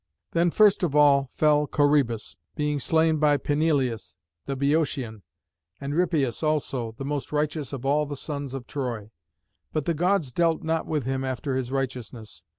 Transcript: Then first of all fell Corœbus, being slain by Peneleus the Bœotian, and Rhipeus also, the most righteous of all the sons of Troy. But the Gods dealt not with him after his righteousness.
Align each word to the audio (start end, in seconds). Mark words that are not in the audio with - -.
Then 0.31 0.49
first 0.49 0.81
of 0.81 0.95
all 0.95 1.29
fell 1.31 1.67
Corœbus, 1.67 2.35
being 2.55 2.79
slain 2.79 3.17
by 3.19 3.37
Peneleus 3.37 4.17
the 4.47 4.57
Bœotian, 4.57 5.21
and 5.79 5.93
Rhipeus 5.93 6.41
also, 6.41 6.93
the 6.93 7.05
most 7.05 7.31
righteous 7.31 7.71
of 7.71 7.85
all 7.85 8.07
the 8.07 8.15
sons 8.15 8.55
of 8.55 8.65
Troy. 8.65 9.11
But 9.71 9.85
the 9.85 9.93
Gods 9.93 10.31
dealt 10.31 10.63
not 10.63 10.87
with 10.87 11.03
him 11.05 11.23
after 11.23 11.55
his 11.55 11.71
righteousness. 11.71 12.43